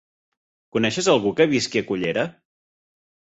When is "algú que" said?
1.13-1.47